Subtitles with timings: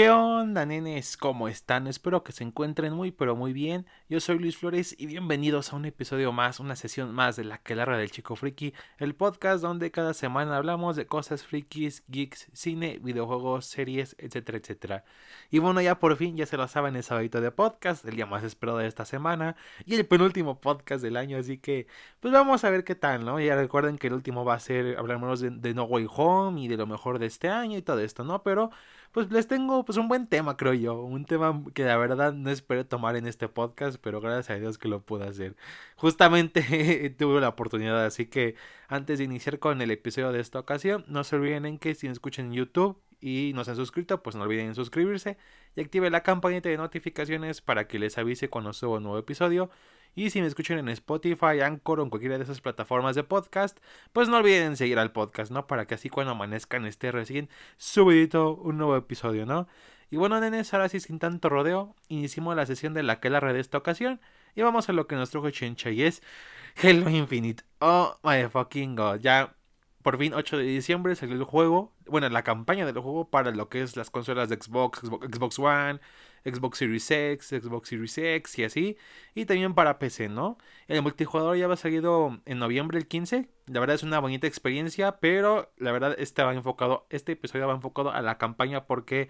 [0.00, 1.18] ¿Qué onda, nenes?
[1.18, 1.86] ¿Cómo están?
[1.86, 3.84] Espero que se encuentren muy, pero muy bien.
[4.08, 7.58] Yo soy Luis Flores y bienvenidos a un episodio más, una sesión más de La
[7.58, 12.98] Quelarra del Chico Friki, el podcast donde cada semana hablamos de cosas frikis, geeks, cine,
[13.02, 15.04] videojuegos, series, etcétera, etcétera.
[15.50, 18.24] Y bueno, ya por fin, ya se lo saben, es sábado de podcast, el día
[18.24, 19.54] más esperado de esta semana
[19.84, 21.86] y el penúltimo podcast del año, así que
[22.20, 23.38] pues vamos a ver qué tal, ¿no?
[23.38, 26.68] Ya recuerden que el último va a ser, hablaremos de, de No Way Home y
[26.68, 28.42] de lo mejor de este año y todo esto, ¿no?
[28.42, 28.70] Pero
[29.12, 31.02] pues les tengo pues un buen tema, creo yo.
[31.02, 34.78] Un tema que la verdad no esperé tomar en este podcast, pero gracias a Dios
[34.78, 35.56] que lo pude hacer.
[35.96, 38.54] Justamente tuve la oportunidad, así que
[38.88, 42.06] antes de iniciar con el episodio de esta ocasión, no se olviden en que si
[42.06, 45.36] escuchan en YouTube y no se han suscrito, pues no olviden suscribirse
[45.76, 49.70] y active la campanita de notificaciones para que les avise cuando subo un nuevo episodio.
[50.14, 53.78] Y si me escuchan en Spotify, Anchor o en cualquiera de esas plataformas de podcast,
[54.12, 55.66] pues no olviden seguir al podcast, ¿no?
[55.66, 59.68] Para que así cuando amanezcan esté recién subidito un nuevo episodio, ¿no?
[60.10, 63.38] Y bueno, nenes, ahora sí sin tanto rodeo, iniciamos la sesión de la que la
[63.38, 64.20] red de esta ocasión.
[64.56, 66.22] Y vamos a lo que nos trajo Chencha y es
[66.82, 67.62] Halo Infinite.
[67.78, 69.20] Oh my fucking god.
[69.20, 69.54] Ya
[70.02, 73.68] por fin 8 de diciembre salió el juego, bueno, la campaña del juego para lo
[73.68, 76.00] que es las consolas de Xbox, Xbox One,
[76.44, 78.96] Xbox Series X, Xbox Series X y así.
[79.34, 80.56] Y también para PC, ¿no?
[80.88, 83.48] El multijugador ya va salido en noviembre el 15.
[83.66, 87.74] La verdad es una bonita experiencia, pero la verdad este va enfocado, este episodio va
[87.74, 89.28] enfocado a la campaña porque...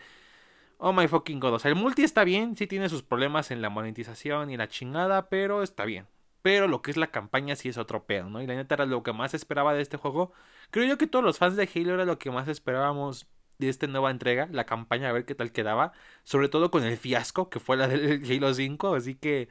[0.78, 1.55] Oh my fucking god.
[1.55, 4.68] O sea, el multi está bien, sí tiene sus problemas en la monetización y la
[4.68, 6.06] chingada, pero está bien.
[6.42, 8.41] Pero lo que es la campaña sí es otro pedo, ¿no?
[8.42, 10.33] Y la neta era lo que más esperaba de este juego.
[10.70, 13.27] Creo yo que todos los fans de Halo era lo que más esperábamos
[13.58, 15.92] de esta nueva entrega, la campaña, a ver qué tal quedaba.
[16.24, 18.94] Sobre todo con el fiasco que fue la del Halo 5.
[18.94, 19.48] Así que.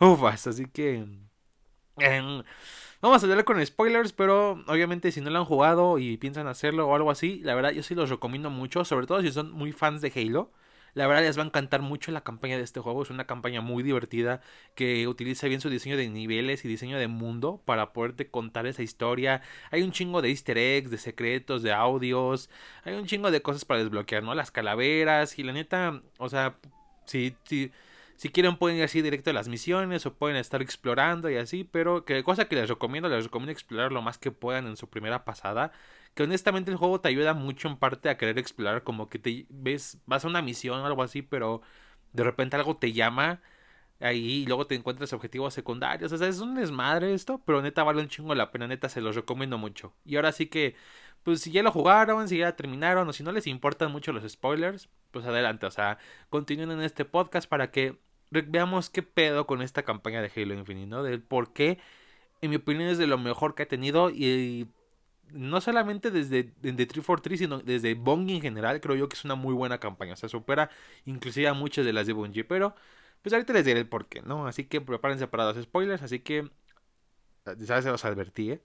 [0.00, 1.06] Ufas, así que.
[1.98, 2.42] Em,
[3.02, 6.88] vamos a hablar con spoilers, pero obviamente si no lo han jugado y piensan hacerlo
[6.88, 9.72] o algo así, la verdad yo sí los recomiendo mucho, sobre todo si son muy
[9.72, 10.52] fans de Halo.
[10.94, 13.02] La verdad les va a encantar mucho la campaña de este juego.
[13.02, 14.40] Es una campaña muy divertida
[14.74, 18.82] que utiliza bien su diseño de niveles y diseño de mundo para poderte contar esa
[18.82, 19.42] historia.
[19.70, 22.50] Hay un chingo de easter eggs, de secretos, de audios.
[22.84, 24.34] Hay un chingo de cosas para desbloquear, ¿no?
[24.34, 26.56] Las calaveras y la neta, o sea,
[27.06, 27.70] si, si,
[28.16, 31.64] si quieren pueden ir así directo a las misiones o pueden estar explorando y así.
[31.64, 34.88] Pero que cosa que les recomiendo, les recomiendo explorar lo más que puedan en su
[34.88, 35.72] primera pasada
[36.14, 39.46] que honestamente el juego te ayuda mucho en parte a querer explorar, como que te
[39.48, 41.62] ves, vas a una misión o algo así, pero
[42.12, 43.40] de repente algo te llama
[44.00, 46.12] ahí y luego te encuentras objetivos secundarios.
[46.12, 49.00] O sea, es un desmadre esto, pero neta vale un chingo la pena, neta se
[49.00, 49.94] los recomiendo mucho.
[50.04, 50.74] Y ahora sí que,
[51.22, 54.30] pues si ya lo jugaron, si ya terminaron o si no les importan mucho los
[54.30, 55.98] spoilers, pues adelante, o sea,
[56.30, 57.98] continúen en este podcast para que
[58.30, 61.02] veamos qué pedo con esta campaña de Halo Infinite, ¿no?
[61.02, 61.78] Del por qué,
[62.40, 64.68] en mi opinión, es de lo mejor que ha tenido y
[65.32, 69.34] no solamente desde, desde 343, sino desde Bungie en general, creo yo que es una
[69.34, 70.14] muy buena campaña.
[70.14, 70.70] O sea, supera
[71.04, 72.44] inclusive a muchas de las de Bungie.
[72.44, 72.74] Pero,
[73.22, 74.46] pues ahorita les diré el porqué, ¿no?
[74.46, 76.02] Así que prepárense para los spoilers.
[76.02, 76.50] Así que,
[77.58, 78.60] ya se los advertí, ¿eh?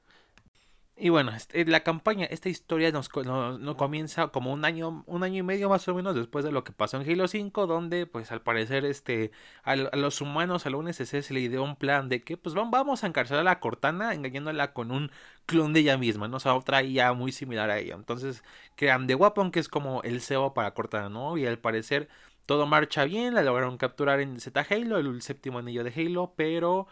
[0.98, 5.44] Y bueno, este, la campaña, esta historia nos, comienza como un año, un año y
[5.44, 8.42] medio más o menos después de lo que pasó en Halo 5, donde pues al
[8.42, 9.32] parecer este,
[9.64, 13.04] a, los humanos, a la UNSC se le dio un plan de que pues vamos
[13.04, 15.12] a encarcelar a la Cortana engañándola con un
[15.46, 16.38] clon de ella misma, ¿no?
[16.38, 17.96] O sea, otra IA muy similar a ella.
[17.96, 18.42] Entonces
[18.76, 21.38] crean The Weapon, que es como el CEO para Cortana, ¿no?
[21.38, 22.08] Y al parecer
[22.46, 26.88] todo marcha bien, la lograron capturar en Z Halo, el séptimo anillo de Halo, pero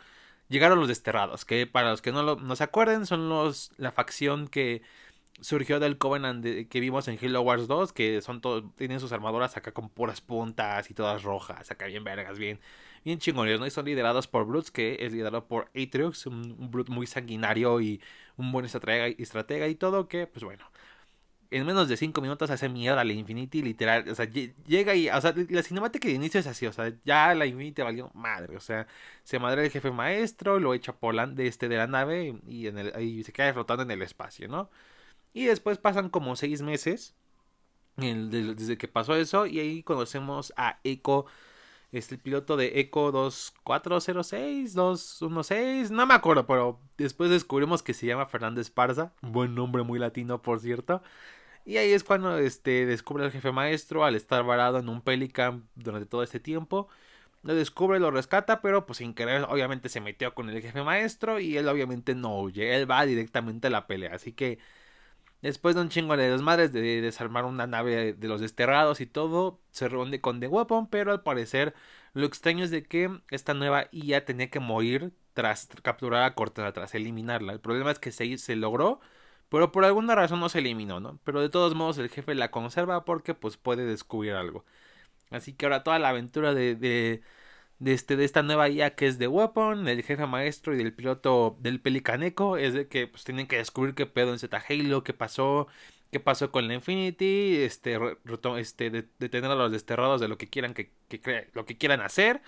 [0.49, 4.47] llegaron los desterrados, que para los que no, lo, se acuerden son los la facción
[4.47, 4.81] que
[5.41, 9.57] surgió del Covenant que vimos en Halo Wars 2, que son todos, tienen sus armaduras
[9.57, 12.59] acá con puras puntas y todas rojas, acá bien vergas, bien,
[13.03, 13.65] bien chingones, ¿no?
[13.65, 17.81] Y son liderados por Brutes, que es liderado por Atriox, un, un Brute muy sanguinario
[17.81, 18.01] y
[18.37, 20.65] un buen estratega, estratega y todo, que pues bueno,
[21.57, 24.09] en menos de 5 minutos hace mierda la Infinity, literal.
[24.09, 25.09] O sea, llega y.
[25.09, 26.65] O sea, la cinemática de inicio es así.
[26.65, 28.57] O sea, ya la Infinity valió madre.
[28.57, 28.87] O sea,
[29.23, 33.23] se madre el jefe maestro, lo echa por la, de, este, de la nave y
[33.23, 34.69] se queda flotando en el espacio, ¿no?
[35.33, 37.15] Y después pasan como 6 meses.
[37.97, 39.45] desde que pasó eso.
[39.45, 41.25] Y ahí conocemos a Echo.
[41.93, 48.07] Este, el piloto de Echo 2406, 216, no me acuerdo, pero después descubrimos que se
[48.07, 51.03] llama Fernando Esparza, buen nombre muy latino por cierto,
[51.65, 55.67] y ahí es cuando este, descubre al jefe maestro al estar varado en un Pelican
[55.75, 56.89] durante todo este tiempo.
[57.43, 61.39] Lo descubre, lo rescata, pero pues sin querer obviamente se metió con el jefe maestro
[61.39, 64.15] y él obviamente no huye, él va directamente a la pelea.
[64.15, 64.59] Así que
[65.41, 69.59] después de un chingo de desmadres de desarmar una nave de los desterrados y todo,
[69.71, 71.73] se reúne con The Weapon, pero al parecer
[72.13, 76.71] lo extraño es de que esta nueva IA tenía que morir tras capturar a Cortana,
[76.73, 77.53] tras eliminarla.
[77.53, 79.01] El problema es que se, se logró
[79.53, 81.19] pero por alguna razón no se eliminó, ¿no?
[81.23, 84.65] Pero de todos modos el jefe la conserva porque pues puede descubrir algo.
[85.29, 87.21] Así que ahora toda la aventura de, de,
[87.85, 91.55] este, de esta nueva IA que es de Weapon, del jefe maestro y del piloto
[91.61, 95.13] del Pelicaneco, es de que pues tienen que descubrir qué pedo en Z Halo, qué
[95.13, 95.67] pasó,
[96.11, 97.99] qué pasó con la Infinity, este,
[98.57, 98.89] este
[99.19, 102.41] detener a los desterrados de lo que quieran que, que lo que quieran hacer.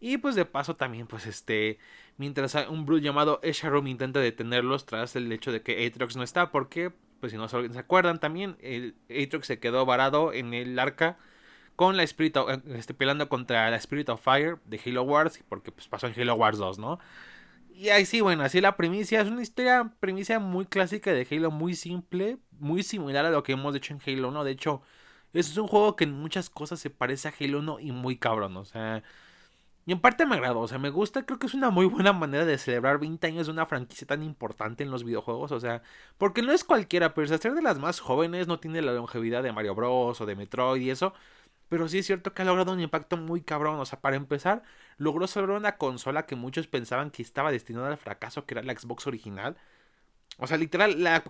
[0.00, 1.78] Y pues de paso también, pues este,
[2.18, 6.50] mientras un Brute llamado Esharum intenta detenerlos tras el hecho de que Atrox no está,
[6.50, 11.16] porque, pues si no se acuerdan también, el Atrox se quedó varado en el arca
[11.76, 15.70] con la Spirit of, este, peleando contra la Spirit of Fire de Halo Wars, porque
[15.70, 16.98] pues pasó en Halo Wars 2, ¿no?
[17.72, 21.52] Y ahí sí, bueno, así la primicia es una historia, primicia muy clásica de Halo,
[21.52, 24.42] muy simple, muy similar a lo que hemos hecho en Halo 1.
[24.42, 24.82] De hecho,
[25.32, 28.56] es un juego que en muchas cosas se parece a Halo 1 y muy cabrón,
[28.56, 29.04] o sea...
[29.88, 32.12] Y en parte me agradó, o sea, me gusta, creo que es una muy buena
[32.12, 35.82] manera de celebrar 20 años de una franquicia tan importante en los videojuegos, o sea,
[36.18, 39.50] porque no es cualquiera, pero ser de las más jóvenes no tiene la longevidad de
[39.50, 41.14] Mario Bros o de Metroid y eso,
[41.70, 44.62] pero sí es cierto que ha logrado un impacto muy cabrón, o sea, para empezar,
[44.98, 48.78] logró celebrar una consola que muchos pensaban que estaba destinada al fracaso, que era la
[48.78, 49.56] Xbox original,
[50.40, 51.24] o sea, literal, la,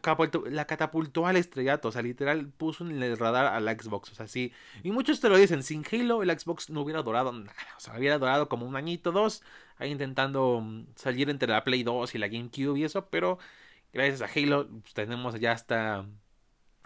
[0.50, 1.88] la, catapultó al estrellato.
[1.88, 4.12] O sea, literal, puso en el radar a la Xbox.
[4.12, 4.52] O sea, sí.
[4.82, 7.54] Y muchos te lo dicen, sin Halo el Xbox no hubiera durado nada.
[7.78, 9.42] O sea, hubiera durado como un añito, dos.
[9.78, 13.08] Ahí intentando mm, salir entre la Play 2 y la GameCube y eso.
[13.08, 13.38] Pero
[13.94, 16.06] gracias a Halo pues, tenemos ya hasta...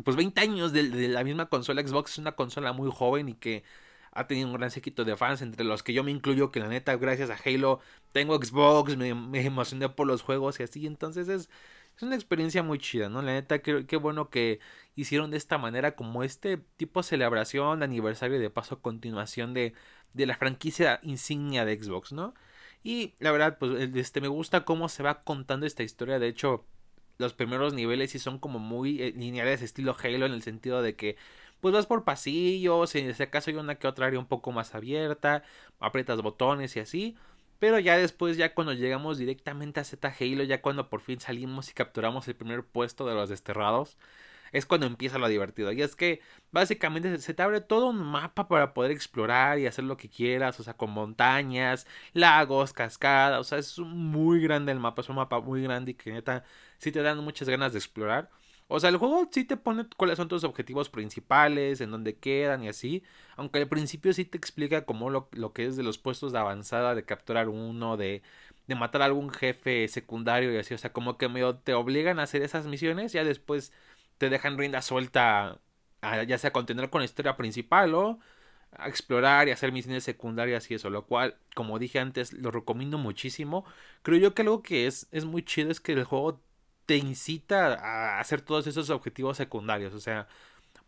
[0.04, 1.82] Pues 20 años de, la misma consola.
[1.82, 3.64] Xbox es una consola muy joven y que
[4.12, 6.68] ha tenido un gran séquito de fans, entre los que yo me incluyo, que la
[6.68, 7.80] neta, gracias a Halo,
[8.12, 9.10] tengo Xbox, me
[9.46, 11.48] emocioné por los juegos y así, entonces es,
[11.96, 13.22] es una experiencia muy chida, ¿no?
[13.22, 14.60] La neta, qué, qué bueno que
[14.96, 19.74] hicieron de esta manera como este tipo de celebración aniversario de paso continuación de,
[20.14, 22.34] de la franquicia insignia de Xbox, ¿no?
[22.82, 26.18] Y la verdad, pues este, me gusta cómo se va contando esta historia.
[26.18, 26.66] De hecho,
[27.18, 30.96] los primeros niveles sí son como muy eh, lineales, estilo Halo, en el sentido de
[30.96, 31.16] que
[31.60, 34.74] pues vas por pasillos, en ese caso hay una que otra área un poco más
[34.74, 35.44] abierta,
[35.78, 37.16] aprietas botones y así.
[37.62, 41.70] Pero ya después, ya cuando llegamos directamente a Z Halo, ya cuando por fin salimos
[41.70, 43.96] y capturamos el primer puesto de los desterrados,
[44.52, 45.70] es cuando empieza lo divertido.
[45.70, 46.20] Y es que
[46.50, 50.58] básicamente se te abre todo un mapa para poder explorar y hacer lo que quieras,
[50.60, 55.16] o sea, con montañas, lagos, cascadas, o sea, es muy grande el mapa, es un
[55.16, 56.44] mapa muy grande y que neta
[56.78, 58.28] sí te dan muchas ganas de explorar.
[58.74, 62.64] O sea, el juego sí te pone cuáles son tus objetivos principales, en dónde quedan
[62.64, 63.02] y así.
[63.36, 66.94] Aunque al principio sí te explica como lo, que es de los puestos de avanzada,
[66.94, 68.22] de capturar uno, de,
[68.66, 70.74] de matar a algún jefe secundario y así.
[70.74, 73.12] O sea, como que medio te obligan a hacer esas misiones.
[73.12, 73.72] Ya después
[74.18, 75.60] te dejan rienda suelta
[76.00, 78.20] a, ya sea continuar con la historia principal o
[78.72, 82.98] a explorar y hacer misiones secundarias y eso, lo cual, como dije antes, lo recomiendo
[82.98, 83.64] muchísimo.
[84.02, 86.40] Creo yo que algo que es, es muy chido es que el juego
[86.86, 89.94] te incita a hacer todos esos objetivos secundarios.
[89.94, 90.28] O sea,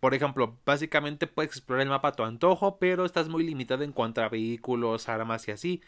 [0.01, 3.93] por ejemplo, básicamente puedes explorar el mapa a tu antojo, pero estás muy limitado en
[3.93, 5.83] cuanto a vehículos, armas y así.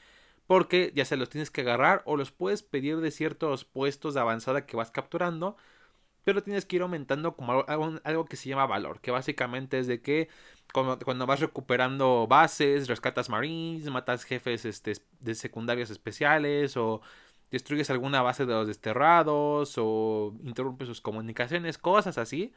[0.47, 4.21] Porque ya se los tienes que agarrar o los puedes pedir de ciertos puestos de
[4.21, 5.57] avanzada que vas capturando.
[6.25, 9.01] Pero tienes que ir aumentando como algo, que se llama valor.
[9.01, 10.29] Que básicamente es de que
[10.73, 17.03] cuando, vas recuperando bases, rescatas marines, matas jefes este, de secundarios especiales o
[17.51, 22.53] destruyes alguna base de los desterrados o interrumpes sus comunicaciones, cosas así,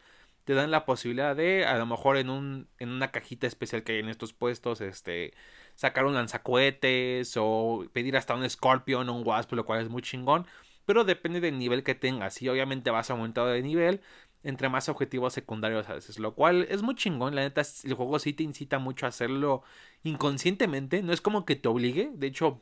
[0.45, 3.93] te dan la posibilidad de, a lo mejor en, un, en una cajita especial que
[3.93, 5.33] hay en estos puestos, este,
[5.75, 10.01] sacar un lanzacohetes o pedir hasta un Scorpion o un Wasp, lo cual es muy
[10.01, 10.47] chingón,
[10.85, 12.41] pero depende del nivel que tengas.
[12.41, 14.01] Y obviamente vas aumentando de nivel
[14.43, 18.19] entre más objetivos secundarios a veces, lo cual es muy chingón, la neta el juego
[18.19, 19.63] sí te incita mucho a hacerlo
[20.03, 22.61] inconscientemente, no es como que te obligue, de hecho,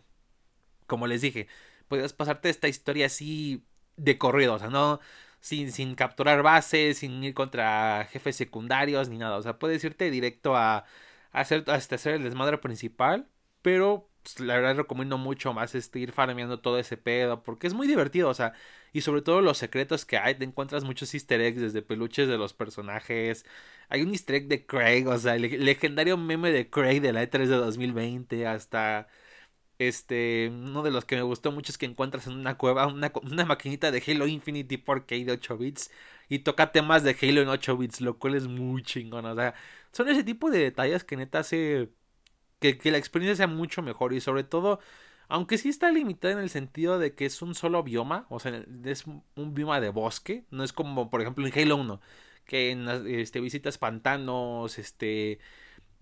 [0.87, 1.47] como les dije,
[1.87, 3.65] podías pasarte esta historia así
[3.97, 4.99] de corrido, o sea, no
[5.39, 10.11] sin, sin capturar bases, sin ir contra jefes secundarios ni nada, o sea, puedes irte
[10.11, 10.85] directo a,
[11.31, 13.29] hacer, hasta hacer el desmadre principal,
[13.61, 17.73] pero pues, la verdad recomiendo mucho más este, ir farmeando todo ese pedo, porque es
[17.73, 18.53] muy divertido, o sea,
[18.93, 22.37] y sobre todo los secretos que hay, te encuentras muchos easter eggs desde peluches de
[22.37, 23.45] los personajes,
[23.89, 27.23] hay un easter egg de Craig, o sea, el legendario meme de Craig de la
[27.23, 29.07] E3 de 2020 hasta
[29.79, 33.11] este, uno de los que me gustó mucho es que encuentras en una cueva una,
[33.23, 35.91] una maquinita de Halo Infinity 4K de 8 bits
[36.29, 39.25] y toca temas de Halo en 8 bits, lo cual es muy chingón.
[39.25, 39.53] O sea,
[39.91, 41.89] son ese tipo de detalles que neta hace
[42.59, 44.79] que, que la experiencia sea mucho mejor y sobre todo,
[45.29, 48.63] aunque sí está limitada en el sentido de que es un solo bioma, o sea,
[48.85, 52.01] es un bioma de bosque, no es como por ejemplo en Halo 1,
[52.45, 55.39] que en, este, visitas pantanos, este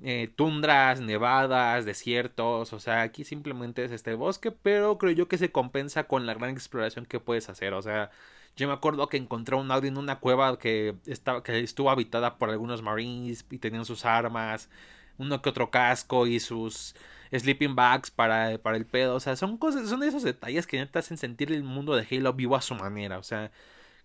[0.03, 5.37] eh, tundras, nevadas, desiertos, o sea, aquí simplemente es este bosque, pero creo yo que
[5.37, 8.11] se compensa con la gran exploración que puedes hacer, o sea,
[8.55, 12.37] yo me acuerdo que encontré un audio en una cueva que, estaba, que estuvo habitada
[12.37, 14.69] por algunos marines y tenían sus armas,
[15.17, 16.95] uno que otro casco y sus
[17.31, 19.15] sleeping bags para, para el pedo.
[19.15, 22.33] O sea, son cosas, son esos detalles que neta hacen sentir el mundo de Halo
[22.33, 23.17] vivo a su manera.
[23.19, 23.51] O sea,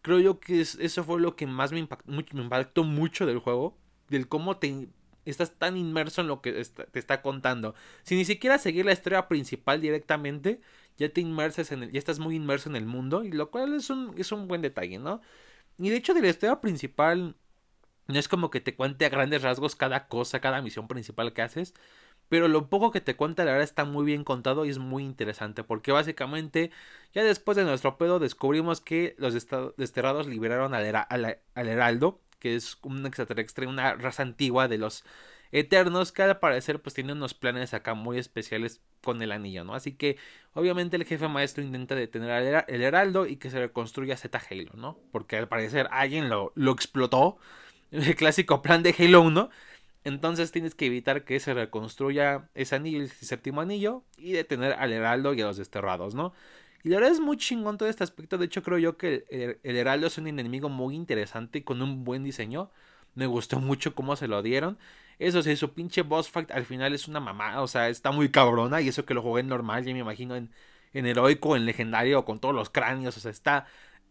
[0.02, 3.76] creo yo que eso fue lo que más me impactó, me impactó mucho del juego.
[4.08, 4.88] Del cómo te
[5.24, 7.74] estás tan inmerso en lo que te está contando.
[8.02, 10.60] Si ni siquiera seguir la historia principal directamente,
[10.96, 13.24] ya te inmersas en el, ya estás muy inmerso en el mundo.
[13.24, 15.20] Y lo cual es un, es un buen detalle, ¿no?
[15.78, 17.36] Y de hecho, de la historia principal.
[18.08, 21.42] No es como que te cuente a grandes rasgos cada cosa, cada misión principal que
[21.42, 21.74] haces.
[22.30, 25.04] Pero lo poco que te cuenta, la verdad, está muy bien contado y es muy
[25.04, 25.64] interesante.
[25.64, 26.70] Porque básicamente,
[27.12, 30.84] ya después de nuestro pedo, descubrimos que los desterrados liberaron al,
[31.56, 35.04] Heraldo, que es un extraterrestre, una raza antigua de los
[35.52, 39.74] Eternos, que al parecer, pues tiene unos planes acá muy especiales con el anillo, ¿no?
[39.74, 40.16] Así que,
[40.54, 44.72] obviamente, el jefe maestro intenta detener al el Heraldo y que se reconstruya Z Halo,
[44.74, 44.98] ¿no?
[45.12, 47.38] Porque al parecer alguien lo, lo explotó.
[47.90, 49.50] El clásico plan de Halo 1
[50.04, 54.92] entonces tienes que evitar que se reconstruya ese anillo, el séptimo anillo, y detener al
[54.92, 56.32] heraldo y a los desterrados, ¿no?
[56.82, 58.38] Y la verdad es muy chingón todo este aspecto.
[58.38, 62.24] De hecho, creo yo que el, heraldo es un enemigo muy interesante con un buen
[62.24, 62.70] diseño.
[63.14, 64.78] Me gustó mucho cómo se lo dieron.
[65.18, 67.60] Eso sí, su pinche boss fight al final es una mamá.
[67.60, 68.80] O sea, está muy cabrona.
[68.80, 70.50] Y eso que lo jugué en normal, ya me imagino en,
[70.94, 73.16] en heroico, en legendario, con todos los cráneos.
[73.16, 73.66] O sea, está.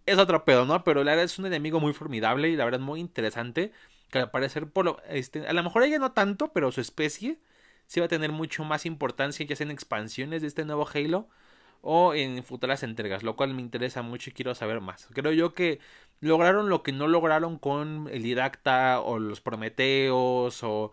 [0.06, 0.84] Es otro pedo, ¿no?
[0.84, 3.72] Pero la verdad es un enemigo muy formidable y la verdad muy interesante
[4.10, 7.40] que al parecer por lo, este, a lo mejor ella no tanto, pero su especie
[7.86, 11.30] sí va a tener mucho más importancia ya sea en expansiones de este nuevo Halo
[11.82, 15.08] o en futuras entregas, lo cual me interesa mucho y quiero saber más.
[15.14, 15.80] Creo yo que
[16.22, 20.92] lograron lo que no lograron con el Didacta o los Prometeos o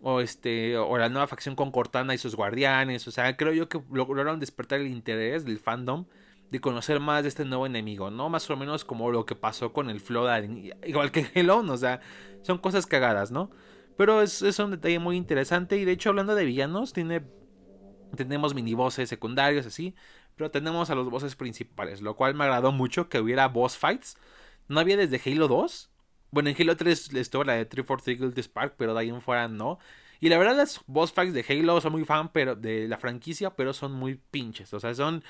[0.00, 3.68] o este o la nueva facción con Cortana y sus guardianes, o sea, creo yo
[3.68, 6.06] que lograron despertar el interés del fandom
[6.50, 8.28] de conocer más de este nuevo enemigo, ¿no?
[8.28, 10.44] Más o menos como lo que pasó con el Flood,
[10.86, 12.00] igual que Helon, o sea,
[12.42, 13.50] son cosas cagadas, ¿no?
[13.96, 17.22] Pero es, es, un detalle muy interesante y de hecho hablando de villanos, tiene,
[18.16, 19.94] tenemos mini bosses secundarios así,
[20.36, 24.16] pero tenemos a los bosses principales, lo cual me agradó mucho que hubiera boss fights.
[24.68, 25.90] No había desde Halo 2.
[26.30, 29.48] Bueno, en Halo 3 estuvo la de 343 Guilty Spark, pero de ahí en fuera
[29.48, 29.78] no.
[30.20, 33.50] Y la verdad las boss fights de Halo son muy fan pero, de la franquicia,
[33.56, 34.72] pero son muy pinches.
[34.74, 35.22] O sea, son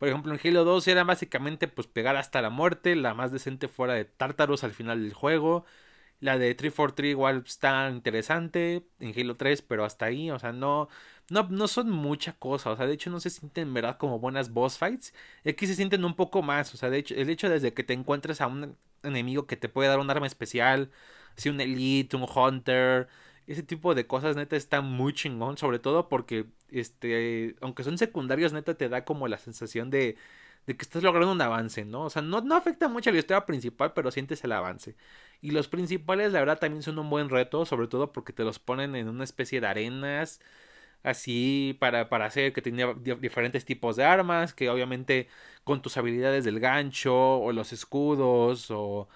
[0.00, 3.68] por ejemplo, en Halo 2 era básicamente pues pegar hasta la muerte, la más decente
[3.68, 5.66] fuera de Tartarus al final del juego.
[6.20, 10.88] La de 343 igual está interesante en Halo 3, pero hasta ahí, o sea, no,
[11.30, 14.18] no, no son mucha cosa, o sea, de hecho no se sienten en verdad como
[14.18, 15.14] buenas boss fights.
[15.46, 17.94] Aquí se sienten un poco más, o sea, de hecho, el hecho desde que te
[17.94, 20.90] encuentres a un enemigo que te puede dar un arma especial,
[21.36, 23.08] si un elite, un hunter,
[23.46, 28.52] ese tipo de cosas neta está muy chingón, sobre todo porque este, aunque son secundarios,
[28.52, 30.16] neta te da como la sensación de,
[30.66, 32.02] de que estás logrando un avance, ¿no?
[32.02, 34.96] O sea, no, no afecta mucho a la historia principal, pero sientes el avance.
[35.40, 38.58] Y los principales, la verdad, también son un buen reto, sobre todo porque te los
[38.58, 40.40] ponen en una especie de arenas,
[41.02, 45.28] así, para, para hacer que tenía diferentes tipos de armas, que obviamente
[45.64, 49.08] con tus habilidades del gancho, o los escudos, o,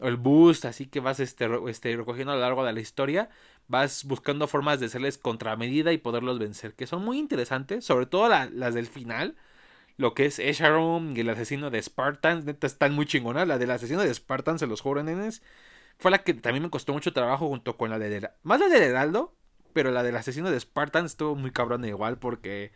[0.00, 3.28] el boost, así que vas este, este, recogiendo a lo largo de la historia,
[3.68, 8.28] vas buscando formas de hacerles contramedida y poderlos vencer, que son muy interesantes, sobre todo
[8.28, 9.36] las del final,
[9.96, 13.70] lo que es Esharon y el asesino de Spartan, neta están muy chingonas, la del
[13.70, 15.42] asesino de Spartan, se los juro, nenes,
[15.98, 18.86] fue la que también me costó mucho trabajo junto con la de, más la de
[18.86, 19.34] Heraldo,
[19.72, 22.72] pero la del asesino de Spartan estuvo muy cabrón igual porque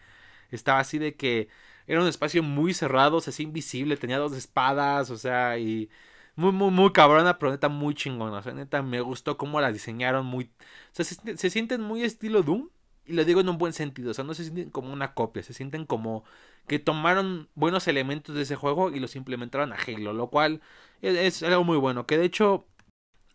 [0.51, 1.49] estaba así de que
[1.87, 5.91] era un espacio muy cerrado, sea, así invisible, tenía dos espadas, o sea, y
[6.37, 8.39] muy, muy, muy cabrona, pero neta muy chingona.
[8.39, 10.45] O sea, neta me gustó cómo la diseñaron muy...
[10.45, 10.49] O
[10.93, 12.71] sea, se, sienten muy estilo Doom.
[13.07, 14.11] Y lo digo en un buen sentido.
[14.11, 15.43] O sea, no se sienten como una copia.
[15.43, 16.25] Se sienten como
[16.67, 20.13] que tomaron buenos elementos de ese juego y los implementaron a Halo.
[20.13, 20.63] Lo cual
[21.03, 22.07] es, algo muy bueno.
[22.07, 22.67] Que de hecho,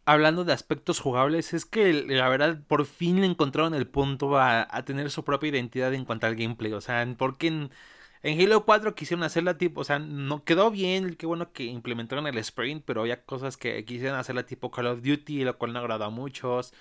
[0.05, 4.67] hablando de aspectos jugables, es que la verdad por fin le encontraron el punto a,
[4.69, 6.73] a tener su propia identidad en cuanto al gameplay.
[6.73, 7.71] O sea, porque en
[8.21, 12.27] en Halo 4 quisieron hacerla tipo, o sea, no quedó bien, qué bueno que implementaron
[12.27, 15.79] el sprint, pero había cosas que quisieron hacerla tipo Call of Duty, lo cual no
[15.79, 16.73] agradó a muchos.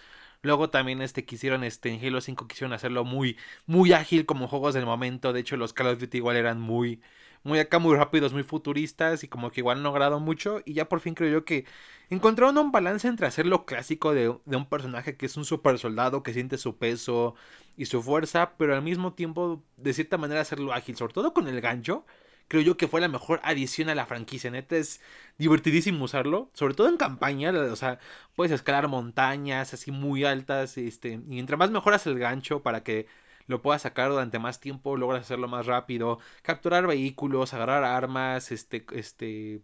[0.43, 4.75] Luego también este quisieron este en Halo 5 quisieron hacerlo muy muy ágil como juegos
[4.75, 7.01] del momento, de hecho los Call of Duty igual eran muy
[7.43, 10.61] muy acá, muy rápidos, muy futuristas y como que igual no agradó mucho.
[10.65, 11.65] Y ya por fin creo yo que
[12.11, 15.79] encontraron un balance entre hacer lo clásico de, de un personaje que es un super
[15.79, 17.35] soldado que siente su peso
[17.77, 21.49] y su fuerza, pero al mismo tiempo de cierta manera hacerlo ágil, sobre todo con
[21.49, 22.05] el gancho.
[22.49, 24.51] Creo yo que fue la mejor adición a la franquicia.
[24.51, 25.01] Neta es
[25.37, 26.51] divertidísimo usarlo.
[26.55, 27.51] Sobre todo en campaña.
[27.53, 27.99] O sea,
[28.35, 30.79] puedes escalar montañas así muy altas.
[30.79, 31.21] Este.
[31.29, 33.07] Y entre más mejoras el gancho para que
[33.49, 38.87] lo puedas sacar durante más tiempo, logras hacerlo más rápido, capturar vehículos, agarrar armas, este,
[38.93, 39.63] este,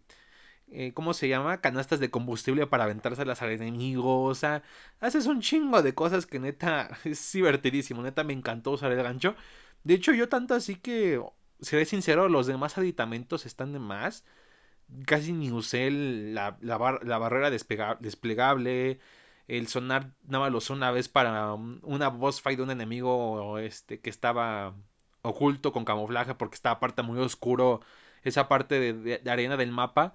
[0.71, 1.61] eh, ¿cómo se llama?
[1.61, 4.23] Canastas de combustible para aventárselas al enemigo.
[4.23, 4.63] O sea,
[4.99, 8.01] haces un chingo de cosas que neta es divertidísimo.
[8.01, 9.35] Neta me encantó usar el gancho.
[9.83, 11.21] De hecho, yo tanto así que,
[11.61, 14.25] seré sincero, los demás aditamentos están de más.
[15.05, 18.99] Casi ni usé la, la, barrera desplegable.
[19.47, 23.59] El sonar nada más lo usé una vez para una boss fight de un enemigo
[23.59, 24.75] este, que estaba
[25.21, 27.81] oculto con camuflaje porque estaba parte muy oscuro
[28.23, 30.13] esa parte de arena del mapa.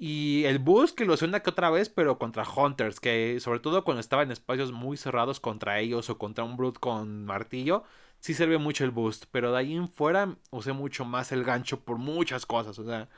[0.00, 3.82] Y el boost que lo suena que otra vez, pero contra Hunters, que sobre todo
[3.84, 7.82] cuando estaba en espacios muy cerrados contra ellos o contra un Brute con martillo,
[8.20, 9.24] sí sirve mucho el boost.
[9.32, 12.78] Pero de ahí en fuera usé mucho más el gancho por muchas cosas.
[12.78, 13.08] O sea,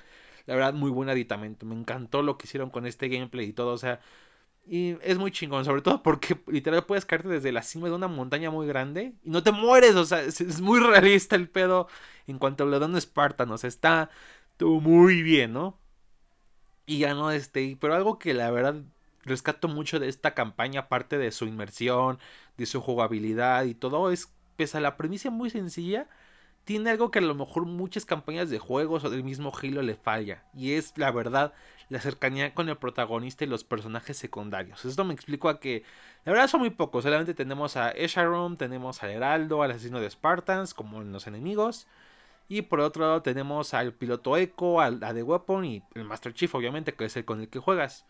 [0.47, 1.67] la verdad, muy buen aditamento.
[1.67, 3.73] Me encantó lo que hicieron con este gameplay y todo.
[3.75, 4.01] O sea,
[4.67, 8.09] y es muy chingón, sobre todo porque literal puedes caerte desde la cima de una
[8.09, 9.97] montaña muy grande y no te mueres.
[9.97, 11.89] O sea, es, muy realista el pedo
[12.27, 13.51] en cuanto a lo de un Spartan.
[13.51, 14.11] O sea, está
[14.57, 15.79] todo muy bien, ¿no?
[16.87, 18.77] Y ya no, este, pero algo que la verdad
[19.25, 22.19] rescato mucho de esta campaña, aparte de su inmersión,
[22.57, 26.09] de su jugabilidad y todo, es, pese a la premisa muy sencilla,
[26.65, 29.97] tiene algo que a lo mejor muchas campañas de juegos o del mismo Halo le
[29.97, 30.45] falla.
[30.55, 31.53] Y es, la verdad,
[31.89, 34.85] la cercanía con el protagonista y los personajes secundarios.
[34.85, 35.83] Esto me explico a que,
[36.25, 37.05] la verdad son muy pocos.
[37.05, 41.87] Solamente tenemos a Esharon, tenemos a Heraldo, al asesino de Spartans, como en los enemigos.
[42.49, 46.35] Y por otro lado tenemos al piloto Echo, al, a The Weapon y el Master
[46.35, 48.07] Chief, obviamente, que es el con el que juegas.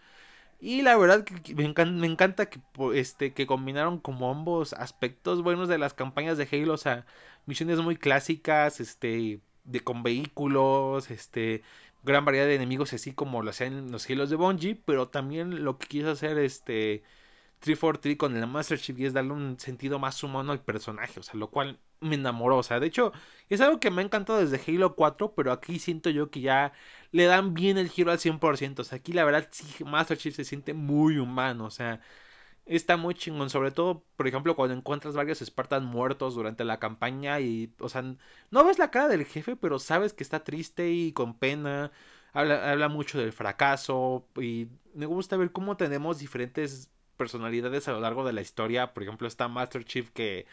[0.60, 1.64] Y la verdad que me
[2.06, 2.60] encanta, que,
[2.94, 6.74] este, que combinaron como ambos aspectos buenos de las campañas de Halo.
[6.74, 7.06] O sea,
[7.46, 11.62] misiones muy clásicas, este, de, con vehículos, este,
[12.02, 14.74] gran variedad de enemigos, así como lo hacían los Halos de Bungie.
[14.84, 17.02] Pero también lo que quiso hacer este
[17.60, 21.20] 343 con el Master Chief y es darle un sentido más humano al personaje.
[21.20, 22.58] O sea, lo cual me enamoró.
[22.58, 23.12] O sea, de hecho,
[23.48, 26.72] es algo que me ha encantado desde Halo 4, pero aquí siento yo que ya
[27.12, 28.82] le dan bien el giro al 100%.
[28.82, 31.66] O sea, aquí la verdad sí, Master Chief se siente muy humano.
[31.66, 32.00] O sea,
[32.66, 33.50] está muy chingón.
[33.50, 38.02] Sobre todo, por ejemplo, cuando encuentras varios Spartans muertos durante la campaña y, o sea,
[38.50, 41.92] no ves la cara del jefe, pero sabes que está triste y con pena.
[42.32, 48.00] Habla, habla mucho del fracaso y me gusta ver cómo tenemos diferentes personalidades a lo
[48.00, 48.94] largo de la historia.
[48.94, 50.46] Por ejemplo, está Master Chief que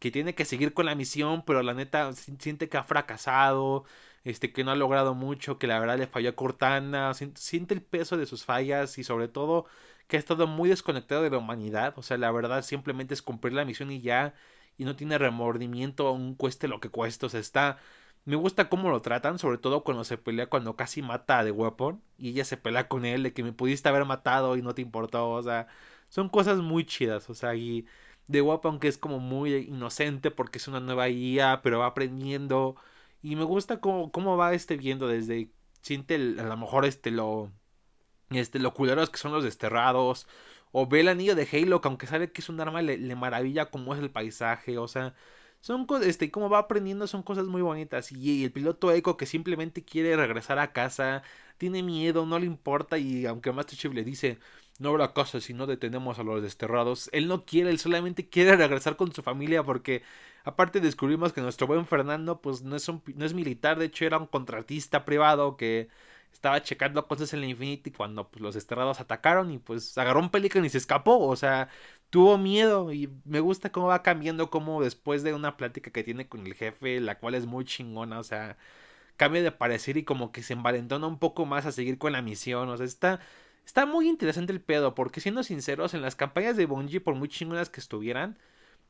[0.00, 3.84] que tiene que seguir con la misión, pero la neta siente que ha fracasado,
[4.24, 7.82] este, que no ha logrado mucho, que la verdad le falló a Cortana, siente el
[7.82, 9.66] peso de sus fallas y sobre todo
[10.08, 13.54] que ha estado muy desconectado de la humanidad, o sea, la verdad simplemente es cumplir
[13.54, 14.34] la misión y ya,
[14.76, 17.78] y no tiene remordimiento, aún cueste lo que cueste, o sea, está...
[18.26, 21.52] Me gusta cómo lo tratan, sobre todo cuando se pelea, cuando casi mata a The
[21.52, 24.74] Weapon y ella se pelea con él de que me pudiste haber matado y no
[24.74, 25.68] te importó, o sea,
[26.08, 27.86] son cosas muy chidas, o sea, y
[28.30, 32.76] de guapo, aunque es como muy inocente porque es una nueva IA, pero va aprendiendo.
[33.22, 35.50] Y me gusta cómo, cómo va este viendo desde.
[35.82, 37.50] Siente a lo mejor este lo.
[38.30, 40.26] Este, lo culeros que son los desterrados.
[40.72, 43.16] O ve el anillo de Halo, que aunque sabe que es un arma, le, le
[43.16, 44.78] maravilla cómo es el paisaje.
[44.78, 45.14] O sea,
[45.60, 48.12] son cosas, este, como va aprendiendo son cosas muy bonitas.
[48.12, 51.22] Y, el piloto Echo que simplemente quiere regresar a casa,
[51.58, 52.98] tiene miedo, no le importa.
[52.98, 54.38] Y aunque Master Chief le dice,
[54.80, 57.10] no habrá casa si no detenemos a los desterrados.
[57.12, 60.02] Él no quiere, él solamente quiere regresar con su familia porque
[60.44, 64.04] aparte descubrimos que nuestro buen Fernando pues no es, un, no es militar, de hecho
[64.04, 65.88] era un contratista privado que
[66.32, 70.30] estaba checando cosas en la Infinity cuando pues, los desterrados atacaron y pues agarró un
[70.30, 71.68] Pelican y se escapó, o sea,
[72.10, 76.28] tuvo miedo y me gusta cómo va cambiando como después de una plática que tiene
[76.28, 78.56] con el jefe, la cual es muy chingona, o sea,
[79.16, 82.22] cambia de parecer y como que se envalentona un poco más a seguir con la
[82.22, 83.20] misión, o sea, está
[83.64, 87.28] Está muy interesante el pedo, porque siendo sinceros, en las campañas de Bungie, por muy
[87.28, 88.38] chingonas que estuvieran,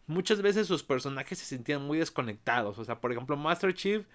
[0.06, 2.78] muchas veces sus personajes se sentían muy desconectados.
[2.78, 4.06] O sea, por ejemplo, Master Chief,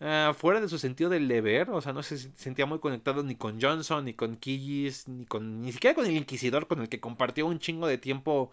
[0.00, 3.36] ah, fuera de su sentido del deber, o sea, no se sentía muy conectado ni
[3.36, 5.62] con Johnson, ni con Killis, ni con.
[5.62, 8.52] ni siquiera con el Inquisidor, con el que compartió un chingo de tiempo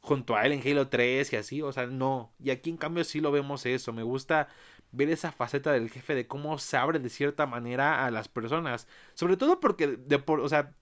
[0.00, 1.62] junto a él en Halo 3 y así.
[1.62, 2.32] O sea, no.
[2.42, 3.92] Y aquí en cambio sí lo vemos eso.
[3.92, 4.48] Me gusta
[4.92, 8.86] ver esa faceta del jefe de cómo se abre de cierta manera a las personas.
[9.14, 10.74] Sobre todo porque, de por, o sea,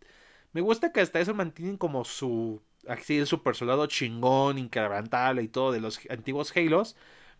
[0.52, 2.62] me gusta que hasta eso mantienen como su.
[2.88, 6.96] Así el super soldado chingón, inquebrantable y todo de los antiguos Halos.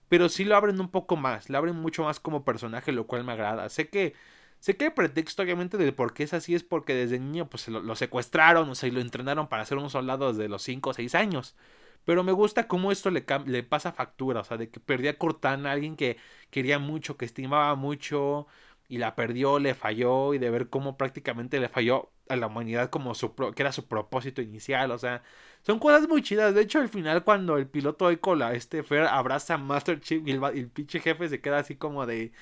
[0.08, 1.50] Pero sí lo abren un poco más.
[1.50, 3.68] Lo abren mucho más como personaje, lo cual me agrada.
[3.68, 4.14] Sé que.
[4.60, 7.66] Sé que el pretexto, obviamente, del por qué es así es porque desde niño pues
[7.68, 10.94] lo, secuestraron, o sea, y lo entrenaron para ser un soldado desde los 5 o
[10.94, 11.56] 6 años.
[12.04, 13.22] Pero me gusta cómo esto le,
[13.62, 16.16] pasa factura, o sea, de que perdía a Cortana, alguien que
[16.50, 18.46] quería mucho, que estimaba mucho,
[18.88, 22.90] y la perdió, le falló, y de ver cómo prácticamente le falló a la humanidad
[22.90, 25.22] como su que era su propósito inicial, o sea,
[25.62, 26.54] son cosas muy chidas.
[26.54, 30.22] De hecho, al final cuando el piloto de cola, este Fer abraza a Master Chief
[30.26, 32.32] y el, pinche jefe se queda así como de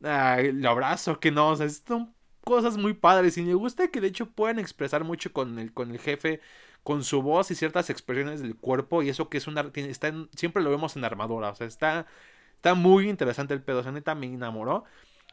[0.00, 4.00] lo abrazo, que no, o sea, es un cosas muy padres y me gusta que
[4.00, 6.40] de hecho puedan expresar mucho con el, con el jefe,
[6.82, 9.70] con su voz y ciertas expresiones del cuerpo y eso que es una...
[10.36, 12.06] Siempre lo vemos en armadura, o sea, está,
[12.56, 14.84] está muy interesante el pedo, o me enamoró.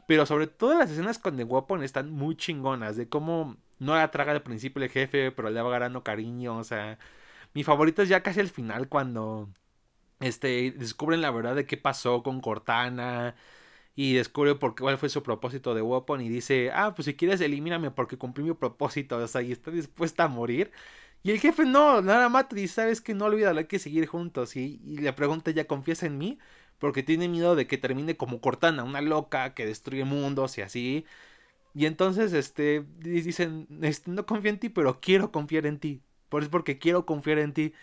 [0.06, 4.10] Pero sobre todo las escenas con The Weapon están muy chingonas, de cómo no la
[4.10, 6.98] traga al principio el jefe, pero le va ganando cariño, o sea...
[7.54, 9.50] Mi favorito es ya casi al final cuando
[10.20, 13.34] este, descubren la verdad de qué pasó con Cortana
[13.96, 17.40] y descubre por cuál fue su propósito de Weapon y dice, ah, pues si quieres
[17.40, 20.72] elimíname porque cumplí mi propósito, o sea, y está dispuesta a morir.
[21.22, 24.56] Y el jefe no, nada dice, sabes que no olvídalo, hay que seguir juntos.
[24.56, 26.38] Y, y le pregunta, ¿ya confiesa en mí?
[26.78, 31.04] Porque tiene miedo de que termine como Cortana, una loca que destruye mundos y así.
[31.74, 36.02] Y entonces, este, dicen, este, no confío en ti, pero quiero confiar en ti.
[36.28, 37.74] Por eso porque quiero confiar en ti.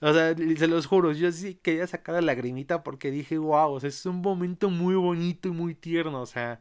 [0.00, 3.80] O sea, se los juro, yo sí quería sacar la lagrimita porque dije, wow, o
[3.80, 6.60] sea, es un momento muy bonito y muy tierno, o sea.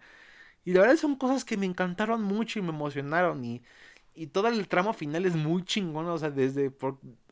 [0.65, 3.43] Y la verdad son cosas que me encantaron mucho y me emocionaron.
[3.45, 3.63] Y,
[4.19, 6.71] y todo el tramo final es muy chingón, o sea, desde.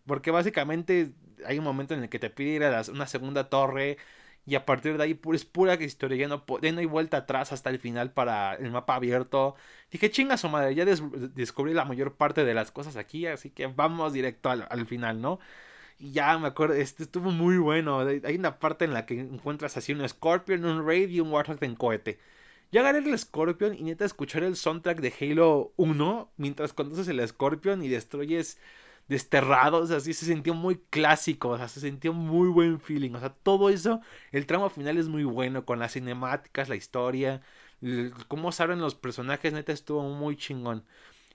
[0.05, 1.11] porque básicamente
[1.45, 3.97] hay un momento en el que te pide ir a una segunda torre.
[4.45, 7.69] Y a partir de ahí es pura historia, ya no, no hay vuelta atrás hasta
[7.69, 9.55] el final para el mapa abierto.
[9.91, 13.67] Dije, chinga su madre, ya descubrí la mayor parte de las cosas aquí, así que
[13.67, 15.39] vamos directo al, al final, ¿no?
[15.99, 17.99] Y ya me acuerdo, este estuvo muy bueno.
[17.99, 21.63] Hay una parte en la que encuentras así un Scorpion, un Raid y un Warthog
[21.63, 22.19] en cohete.
[22.71, 27.25] Yo agarré el Scorpion y neta escuchar el soundtrack de Halo 1 mientras conduces el
[27.25, 28.59] Scorpion y destruyes
[29.07, 33.29] desterrados, así se sintió muy clásico, o sea, se sintió muy buen feeling, o sea,
[33.29, 34.01] todo eso,
[34.33, 37.41] el tramo final es muy bueno, con las cinemáticas, la historia,
[38.27, 40.83] cómo salen los personajes, neta estuvo muy chingón.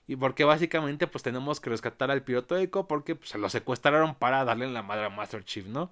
[0.07, 4.15] Y porque básicamente pues tenemos que rescatar al piloto eco porque pues, se lo secuestraron
[4.15, 5.91] para darle en la madre a Master Chief, ¿no?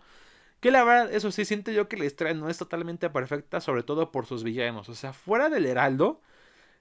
[0.61, 3.83] Que la verdad, eso sí, siento yo que la historia no es totalmente perfecta, sobre
[3.83, 4.89] todo por sus villanos.
[4.89, 6.21] O sea, fuera del Heraldo,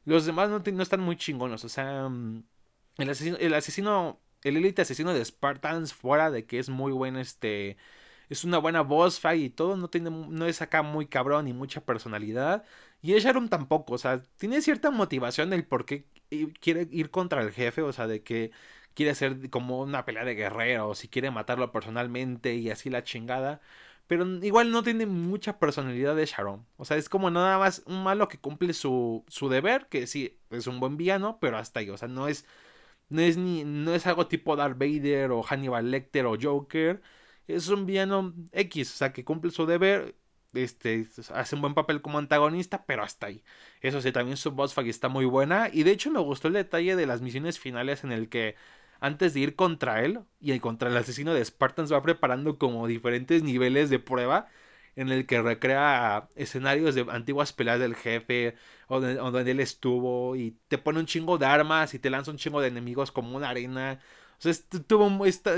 [0.04, 1.64] los demás no, están muy chingonos.
[1.64, 2.44] O sea, mm,
[2.98, 7.16] el asesino, el asesino, el élite asesino de Spartans, fuera de que es muy buen,
[7.16, 7.78] este,
[8.28, 11.52] es una buena boss fight y todo, no, tiene, no es acá muy cabrón ni
[11.54, 12.64] mucha personalidad.
[13.02, 16.06] Y Sharon tampoco, o sea, tiene cierta motivación el por qué
[16.60, 18.52] quiere ir contra el jefe, o sea, de que
[18.94, 23.04] quiere hacer como una pelea de guerrero, o si quiere matarlo personalmente y así la
[23.04, 23.60] chingada.
[24.06, 26.66] Pero igual no tiene mucha personalidad de Sharon.
[26.76, 30.38] O sea, es como nada más un malo que cumple su, su deber, que sí,
[30.50, 31.90] es un buen villano, pero hasta ahí.
[31.90, 32.44] O sea, no es,
[33.08, 37.02] no es, ni, no es algo tipo Darth Vader o Hannibal Lecter o Joker.
[37.46, 40.16] Es un villano X, o sea, que cumple su deber
[40.54, 43.44] este, hace un buen papel como antagonista, pero hasta ahí.
[43.80, 45.68] Eso sí, también su boss fight está muy buena.
[45.72, 48.56] Y de hecho me gustó el detalle de las misiones finales en el que
[49.00, 53.42] antes de ir contra él y contra el asesino de Spartans va preparando como diferentes
[53.42, 54.48] niveles de prueba
[54.96, 58.56] en el que recrea escenarios de antiguas peleas del jefe
[58.88, 62.36] o, donde él estuvo y te pone un chingo de armas y te lanza un
[62.36, 64.00] chingo de enemigos como una arena.
[64.38, 65.08] O sea, estuvo,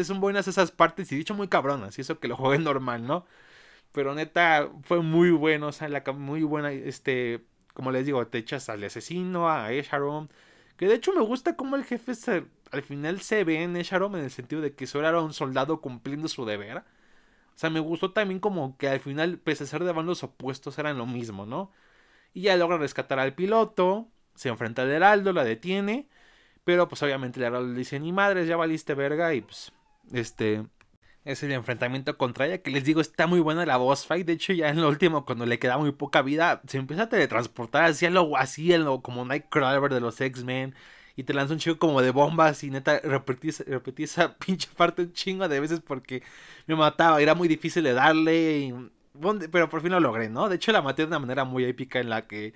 [0.04, 3.26] son buenas esas partes y dicho muy cabronas y eso que lo juegue normal, ¿no?
[3.92, 8.38] Pero neta, fue muy bueno, o sea, la, muy buena, este, como les digo, te
[8.38, 10.30] echas al asesino, a Esharon.
[10.82, 14.16] Que de hecho me gusta cómo el jefe se, al final se ve en Esharon
[14.16, 16.78] en el sentido de que solo era un soldado cumpliendo su deber.
[16.78, 16.82] O
[17.54, 20.98] sea, me gustó también como que al final, pese a ser de bandos opuestos, eran
[20.98, 21.70] lo mismo, ¿no?
[22.34, 26.08] Y ya logra rescatar al piloto, se enfrenta al Heraldo, la detiene.
[26.64, 29.32] Pero pues obviamente el Heraldo le dice, ni madres, ya valiste verga.
[29.34, 29.70] Y pues,
[30.12, 30.66] este,
[31.24, 34.26] es el enfrentamiento contra ella, que les digo, está muy buena la boss fight.
[34.26, 37.08] De hecho, ya en lo último, cuando le queda muy poca vida, se empieza a
[37.08, 40.74] teletransportar así lo así, en lo, como Nightcrawler de los X-Men.
[41.14, 42.64] Y te lanza un chingo como de bombas.
[42.64, 46.22] Y neta, repetí, repetí esa pinche parte un chingo de veces porque
[46.66, 47.20] me mataba.
[47.22, 48.74] Era muy difícil de darle.
[49.50, 50.48] pero por fin lo logré, ¿no?
[50.48, 52.54] De hecho, la maté de una manera muy épica en la que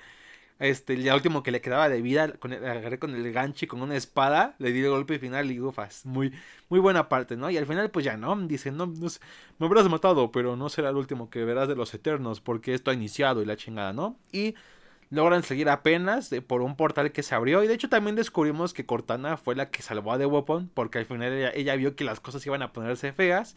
[0.59, 3.83] este, el último que le quedaba de vida, con agarré con el gancho y con
[3.83, 6.33] una espada, le di el golpe final y ufas, muy,
[6.69, 7.51] muy buena parte, ¿no?
[7.51, 8.37] Y al final, pues ya, ¿no?
[8.47, 9.11] Dice, no, no
[9.59, 12.91] me habrás matado, pero no será el último que verás de los Eternos, porque esto
[12.91, 14.19] ha iniciado y la chingada, ¿no?
[14.33, 14.55] Y
[15.11, 17.63] logran seguir apenas por un portal que se abrió.
[17.63, 20.99] Y de hecho también descubrimos que Cortana fue la que salvó a The Weapon, porque
[20.99, 23.57] al final ella, ella vio que las cosas iban a ponerse feas.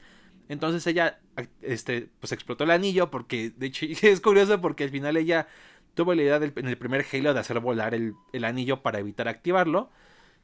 [0.50, 1.20] Entonces ella,
[1.62, 5.48] este, pues explotó el anillo, porque de hecho es curioso porque al final ella
[5.94, 9.90] tuvo la idea en el primer Halo de hacer volar el, anillo para evitar activarlo.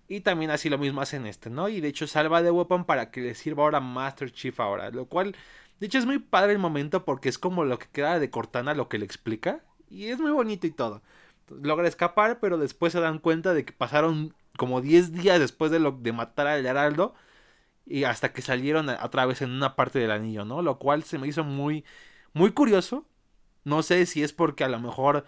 [0.07, 1.69] Y también así lo mismo hacen este, ¿no?
[1.69, 4.91] Y de hecho salva de Weapon para que le sirva ahora Master Chief ahora.
[4.91, 5.35] Lo cual,
[5.79, 8.75] de hecho es muy padre el momento porque es como lo que queda de Cortana
[8.75, 9.63] lo que le explica.
[9.89, 11.01] Y es muy bonito y todo.
[11.49, 15.79] logra escapar, pero después se dan cuenta de que pasaron como 10 días después de,
[15.79, 17.15] lo, de matar al Heraldo.
[17.85, 20.61] Y hasta que salieron otra vez en una parte del anillo, ¿no?
[20.61, 21.85] Lo cual se me hizo muy,
[22.33, 23.05] muy curioso.
[23.65, 25.25] No sé si es porque a lo mejor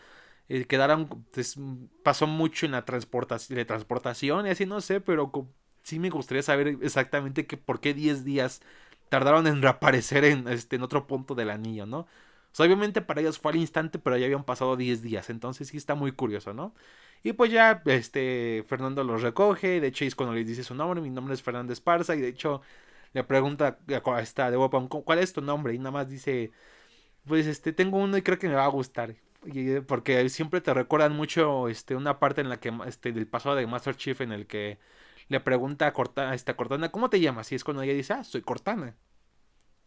[0.49, 1.55] eh, quedaron, pues,
[2.03, 5.31] pasó mucho en la transportación, y así no sé, pero
[5.83, 8.61] sí me gustaría saber exactamente que, por qué 10 días
[9.09, 12.07] tardaron en reaparecer en, este, en otro punto del anillo, ¿no?
[12.59, 15.95] obviamente para ellos fue al instante, pero ya habían pasado 10 días, entonces sí está
[15.95, 16.73] muy curioso, ¿no?
[17.23, 21.01] Y pues ya, este, Fernando los recoge, de hecho es cuando le dice su nombre,
[21.01, 22.61] mi nombre es Fernando Esparza, y de hecho
[23.13, 24.57] le pregunta a esta de
[25.05, 25.73] ¿cuál es tu nombre?
[25.73, 26.51] Y nada más dice,
[27.27, 29.15] pues este, tengo uno y creo que me va a gustar.
[29.45, 33.55] Y, porque siempre te recuerdan mucho este, una parte en la que, este, del pasado
[33.55, 34.79] de Master Chief en el que
[35.29, 37.51] le pregunta a Cortana, esta Cortana, ¿cómo te llamas?
[37.51, 38.95] Y es cuando ella dice, ah, soy Cortana.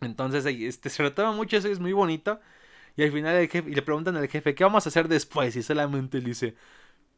[0.01, 2.41] Entonces, este, se retoma mucho, eso es muy bonito.
[2.97, 5.57] Y al final el jefe, y le preguntan al jefe, ¿qué vamos a hacer después?
[5.57, 6.57] Y solamente le dice,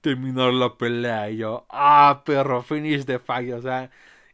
[0.01, 1.31] terminar la pelea.
[1.31, 3.53] Y yo, ah, perro, finish the fight.
[3.55, 3.91] O sea,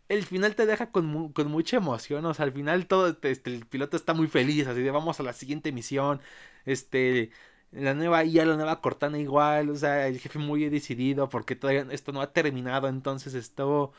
[0.08, 2.24] el final te deja con, con mucha emoción.
[2.26, 4.66] O sea, al final todo, este, el piloto está muy feliz.
[4.66, 6.20] Así de, vamos a la siguiente misión.
[6.64, 7.30] Este,
[7.72, 9.70] la nueva IA, la nueva Cortana igual.
[9.70, 12.88] O sea, el jefe muy decidido porque todavía esto no ha terminado.
[12.88, 13.92] Entonces estuvo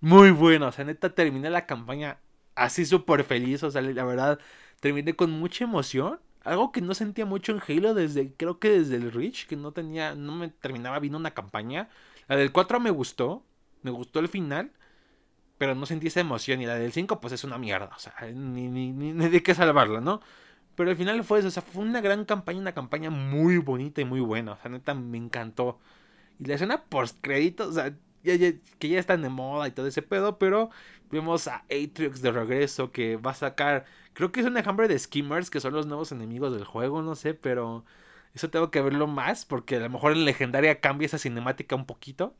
[0.00, 0.68] muy bueno.
[0.68, 2.20] O sea, neta, terminé la campaña
[2.54, 3.62] así súper feliz.
[3.62, 4.40] O sea, la verdad,
[4.80, 8.96] terminé con mucha emoción algo que no sentía mucho en Halo desde, creo que desde
[8.96, 11.88] el Reach, que no tenía, no me terminaba viendo una campaña.
[12.28, 13.44] La del 4 me gustó,
[13.82, 14.72] me gustó el final,
[15.62, 16.60] pero no sentí esa emoción.
[16.60, 19.54] Y la del 5 pues es una mierda, o sea, ni, ni, ni, de qué
[19.54, 20.20] salvarla, ¿no?
[20.74, 24.00] Pero al final fue eso, o sea, fue una gran campaña, una campaña muy bonita
[24.00, 25.78] y muy buena, o sea, neta me encantó.
[26.40, 30.02] Y la escena post créditos, o sea, que ya están de moda y todo ese
[30.02, 30.70] pedo, pero
[31.12, 34.98] vemos a Atrix de regreso que va a sacar, creo que es un ejemplo de
[34.98, 37.84] Skimmers, que son los nuevos enemigos del juego, no sé, pero
[38.34, 41.86] eso tengo que verlo más, porque a lo mejor en legendaria cambia esa cinemática un
[41.86, 42.34] poquito.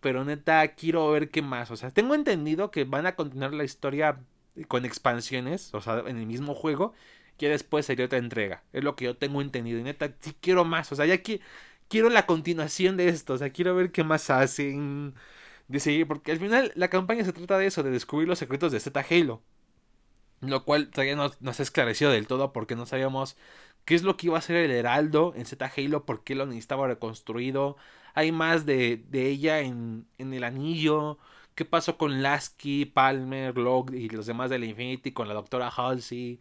[0.00, 1.70] Pero neta, quiero ver qué más.
[1.70, 4.20] O sea, tengo entendido que van a continuar la historia
[4.68, 6.94] con expansiones, o sea, en el mismo juego,
[7.36, 8.62] que después sería otra entrega.
[8.72, 9.78] Es lo que yo tengo entendido.
[9.78, 10.90] Y neta, sí quiero más.
[10.92, 11.40] O sea, ya que
[11.88, 15.14] quiero la continuación de esto, o sea, quiero ver qué más hacen.
[15.68, 18.80] De porque al final la campaña se trata de eso, de descubrir los secretos de
[18.80, 19.42] Z Halo.
[20.40, 23.36] Lo cual todavía no nos ha esclarecido del todo porque no sabíamos
[23.84, 26.46] qué es lo que iba a hacer el Heraldo en Z Halo, por qué lo
[26.46, 27.76] necesitaba reconstruido.
[28.14, 31.18] Hay más de, de ella en, en el anillo.
[31.54, 35.68] ¿Qué pasó con Lasky, Palmer, Locke y los demás de la Infinity con la doctora
[35.68, 36.38] Halsey?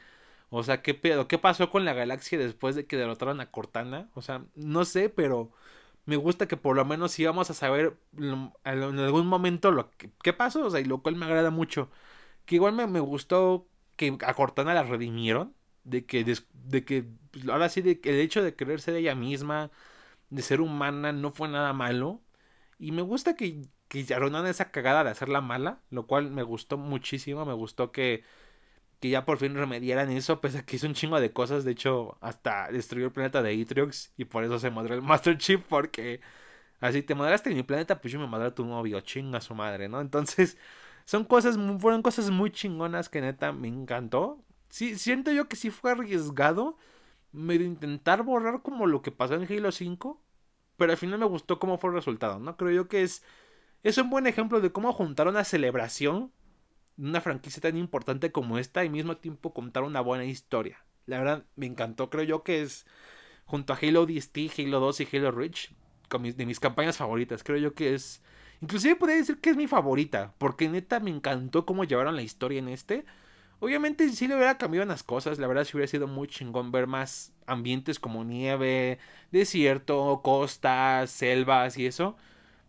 [0.50, 1.28] O sea, ¿qué pedo?
[1.28, 4.10] ¿Qué pasó con la galaxia después de que derrotaron a Cortana?
[4.16, 5.52] O sea, no sé, pero
[6.06, 8.52] me gusta que por lo menos íbamos a saber en
[9.00, 11.90] algún momento lo que qué pasó, o sea, y lo cual me agrada mucho.
[12.46, 17.48] Que igual me, me gustó que a Cortana la redimieron, de que, de, que pues,
[17.50, 19.72] ahora sí, de, el hecho de querer ser ella misma,
[20.30, 22.22] de ser humana, no fue nada malo.
[22.80, 26.78] Y me gusta que, que arruinaron esa cagada de hacerla mala, lo cual me gustó
[26.78, 28.24] muchísimo, me gustó que
[29.00, 32.18] que ya por fin remediaran eso, pues aquí hizo un chingo de cosas, de hecho
[32.22, 36.22] hasta destruyó el planeta de Atriox y por eso se madró el Master Chief porque
[36.82, 39.56] así te madraste en mi planeta, pues yo me madré a tu novio, chinga su
[39.56, 40.02] madre, ¿no?
[40.02, 40.58] Entonces,
[41.06, 44.44] son cosas, fueron cosas muy chingonas que neta me encantó.
[44.70, 46.78] Sí, siento yo que sí fue arriesgado
[47.32, 50.22] medio intentar borrar como lo que pasó en Halo 5,
[50.78, 52.58] pero al final me gustó cómo fue el resultado, ¿no?
[52.58, 53.24] Creo yo que es
[53.82, 56.34] es un buen ejemplo de cómo juntar una celebración
[57.00, 60.84] una franquicia tan importante como esta y al mismo tiempo contar una buena historia.
[61.06, 62.10] La verdad, me encantó.
[62.10, 62.86] Creo yo que es,
[63.46, 65.72] junto a Halo DST, Halo 2 y Halo Reach,
[66.10, 67.44] de mis campañas favoritas.
[67.44, 68.22] Creo yo que es...
[68.62, 72.60] Inclusive podría decir que es mi favorita, porque neta me encantó cómo llevaron la historia
[72.60, 73.06] en este.
[73.60, 76.88] Obviamente sí le hubiera cambiado unas cosas, la verdad sí hubiera sido muy chingón ver
[76.88, 79.00] más ambientes como nieve,
[79.32, 82.16] desierto, costas, selvas y eso.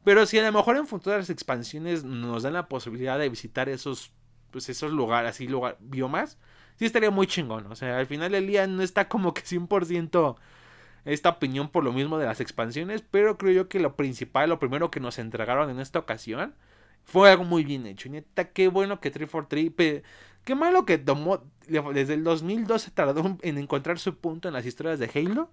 [0.05, 4.12] Pero si a lo mejor en futuras expansiones nos dan la posibilidad de visitar esos
[4.50, 5.48] pues esos lugares, así
[5.81, 6.38] biomas,
[6.76, 7.66] sí estaría muy chingón.
[7.66, 10.37] O sea, al final del día no está como que 100%
[11.05, 14.59] esta opinión por lo mismo de las expansiones, pero creo yo que lo principal, lo
[14.59, 16.55] primero que nos entregaron en esta ocasión,
[17.05, 18.09] fue algo muy bien hecho.
[18.09, 20.03] Y neta, qué bueno que 343,
[20.44, 24.98] qué malo que tomó, desde el 2012 tardó en encontrar su punto en las historias
[24.98, 25.50] de Halo.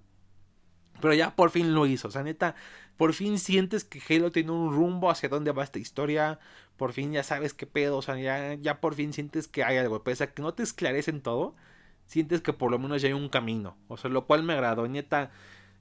[1.00, 2.08] Pero ya por fin lo hizo.
[2.08, 2.56] O sea, neta,
[2.97, 6.39] por fin sientes que Halo tiene un rumbo hacia dónde va esta historia.
[6.76, 7.97] Por fin ya sabes qué pedo.
[7.97, 10.04] O sea, ya, ya por fin sientes que hay algo.
[10.04, 11.56] Pese a que no te esclarecen todo,
[12.08, 13.78] sientes que por lo menos ya hay un camino.
[13.88, 14.88] O sea, lo cual me agradó.
[14.88, 15.32] Neta,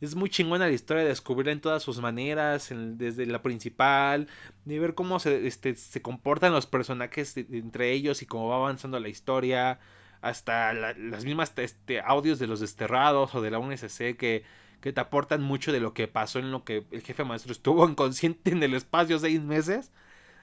[0.01, 2.69] es muy chingona la historia de descubrirla en todas sus maneras.
[2.71, 4.29] desde la principal.
[4.65, 9.01] De ver cómo se, este, se comportan los personajes entre ellos y cómo va avanzando
[9.01, 9.79] la historia.
[10.21, 14.45] Hasta las mismas este, audios de los desterrados o de la UNSC que
[14.81, 17.89] que te aportan mucho de lo que pasó en lo que el jefe maestro estuvo
[17.89, 19.91] inconsciente en el espacio seis meses.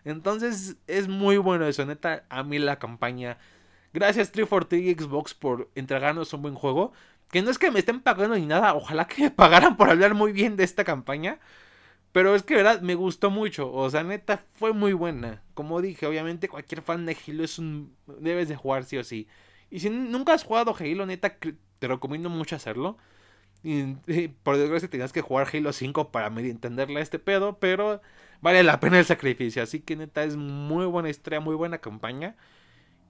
[0.05, 3.37] Entonces es muy bueno eso, neta, a mí la campaña.
[3.93, 6.91] Gracias 343 Xbox por entregarnos un buen juego.
[7.33, 10.13] Que no es que me estén pagando ni nada, ojalá que me pagaran por hablar
[10.13, 11.39] muy bien de esta campaña.
[12.11, 13.73] Pero es que, verdad, me gustó mucho.
[13.73, 15.41] O sea, neta, fue muy buena.
[15.55, 17.95] Como dije, obviamente cualquier fan de Halo es un...
[18.19, 19.27] Debes de jugar sí o sí.
[19.71, 21.35] Y si nunca has jugado Halo, neta,
[21.79, 22.99] te recomiendo mucho hacerlo.
[23.63, 23.95] Y,
[24.43, 27.99] por desgracia tenías que jugar Halo 5 para entenderle a este pedo, pero
[28.41, 29.63] vale la pena el sacrificio.
[29.63, 32.35] Así que neta es muy buena historia, muy buena campaña.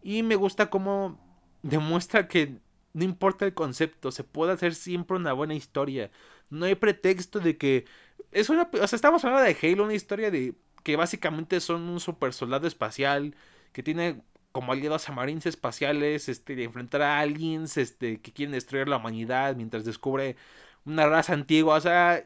[0.02, 1.20] Y me gusta cómo
[1.62, 2.62] demuestra que
[2.94, 6.12] no importa el concepto, se puede hacer siempre una buena historia.
[6.50, 7.86] No hay pretexto de que
[8.32, 12.00] es una, o sea, estamos hablando de Halo, una historia de que básicamente son un
[12.00, 13.36] super soldado espacial
[13.72, 18.54] que tiene como aliados a marines espaciales, este, de enfrentar a aliens, este, que quieren
[18.54, 20.36] destruir la humanidad mientras descubre
[20.86, 21.76] una raza antigua.
[21.76, 22.24] O sea,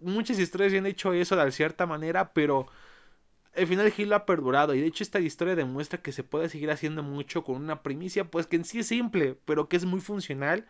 [0.00, 2.66] muchas historias han hecho eso de cierta manera, pero
[3.56, 4.74] al final Halo ha perdurado.
[4.74, 8.30] Y de hecho, esta historia demuestra que se puede seguir haciendo mucho con una primicia,
[8.30, 10.66] pues que en sí es simple, pero que es muy funcional.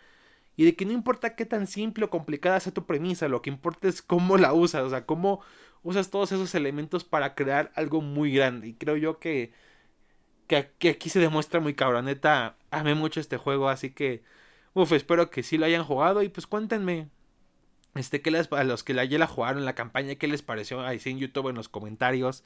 [0.57, 3.51] Y de que no importa qué tan simple o complicada sea tu premisa, lo que
[3.51, 5.41] importa es cómo la usas, o sea, cómo
[5.83, 8.69] usas todos esos elementos para crear algo muy grande.
[8.69, 9.53] Y creo yo que
[10.79, 12.57] que, aquí se demuestra muy cabroneta.
[12.71, 14.23] Amé mucho este juego, así que,
[14.75, 17.09] uff, espero que sí lo hayan jugado y pues cuéntenme.
[17.95, 20.81] Este, ¿qué les, a los que la, ya la jugaron la campaña, ¿qué les pareció?
[20.81, 22.45] Ahí sí en YouTube en los comentarios.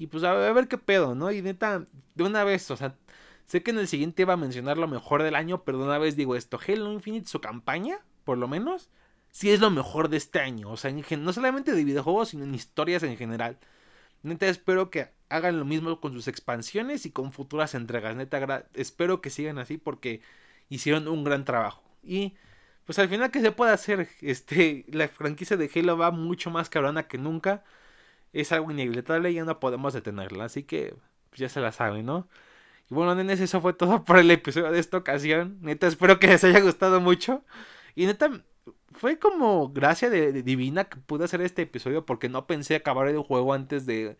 [0.00, 1.30] Y pues a, ver qué pedo, ¿no?
[1.30, 1.84] Y neta,
[2.14, 2.96] de una vez, o sea,
[3.44, 5.98] sé que en el siguiente iba a mencionar lo mejor del año, pero de una
[5.98, 8.88] vez digo esto, Halo Infinite, su campaña, por lo menos,
[9.30, 10.70] sí es lo mejor de este año.
[10.70, 13.58] O sea, no solamente de videojuegos, sino en historias en general.
[14.22, 18.16] Neta, espero que hagan lo mismo con sus expansiones y con futuras entregas.
[18.16, 20.22] Neta, espero que sigan así porque
[20.70, 21.82] hicieron un gran trabajo.
[22.02, 22.36] Y
[22.86, 26.70] pues al final que se puede hacer, este, la franquicia de Halo va mucho más
[26.70, 27.64] cabrona que nunca.
[28.32, 30.44] Es algo inevitable y ya no podemos detenerla.
[30.44, 30.94] Así que
[31.30, 32.28] pues ya se la saben, ¿no?
[32.90, 35.58] Y bueno, nenes, eso fue todo por el episodio de esta ocasión.
[35.62, 37.44] Neta, espero que les haya gustado mucho.
[37.94, 38.30] Y neta,
[38.92, 43.18] fue como gracia de, divina que pude hacer este episodio porque no pensé acabar el
[43.20, 44.16] juego antes de,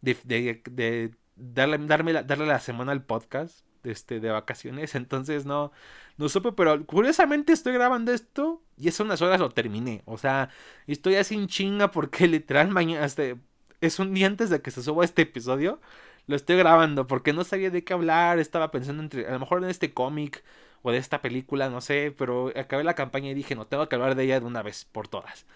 [0.00, 4.94] de, darle, darme la, darle la semana al podcast este, de vacaciones.
[4.94, 5.72] Entonces no,
[6.16, 10.02] no supe, pero curiosamente estoy grabando esto y hace unas horas lo terminé.
[10.06, 10.50] O sea,
[10.86, 13.38] estoy así en chinga porque literal mañana, este,
[13.80, 15.80] es un día antes de que se suba este episodio.
[16.26, 18.38] Lo estoy grabando porque no sabía de qué hablar.
[18.38, 20.44] Estaba pensando entre, a lo mejor en este cómic
[20.82, 23.96] o de esta película, no sé, pero acabé la campaña y dije, no, tengo que
[23.96, 25.46] hablar de ella de una vez por todas.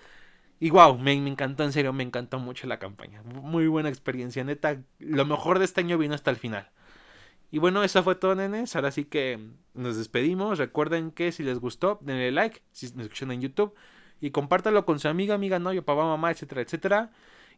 [0.59, 3.23] Y wow, me, me, encantó, en serio, me encantó mucho la campaña.
[3.23, 4.81] Muy buena experiencia, neta.
[4.99, 6.71] Lo mejor de este año vino hasta el final.
[7.51, 8.75] Y bueno, eso fue todo, nenes.
[8.77, 9.39] Ahora sí que
[9.75, 10.59] nos despedimos.
[10.59, 13.75] Recuerden que si les gustó, denle like, si me escuchan en YouTube.
[14.21, 17.11] Y compártalo con su amiga, amiga, novio, papá, mamá, etcétera, etcétera.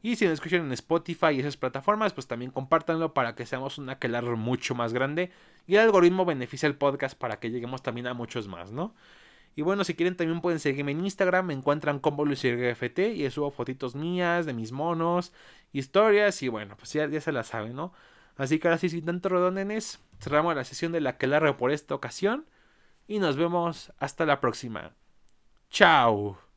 [0.02, 3.78] Y si nos escuchan en Spotify y esas plataformas, pues también compártanlo para que seamos
[3.78, 5.32] una aquelar mucho más grande.
[5.66, 8.94] Y el algoritmo beneficia el podcast para que lleguemos también a muchos más, ¿no?
[9.56, 13.50] Y bueno, si quieren también pueden seguirme en Instagram, me encuentran como FT y subo
[13.50, 15.32] fotitos mías, de mis monos,
[15.72, 17.92] historias y bueno, pues ya, ya se la saben, ¿no?
[18.38, 21.26] Así que ahora sí, sin tanto redondenes, cerramos la sesión de la que
[21.58, 22.46] por esta ocasión
[23.06, 24.94] y nos vemos hasta la próxima.
[25.70, 26.47] Chao.